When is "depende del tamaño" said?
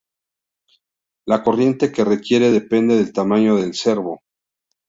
2.49-3.55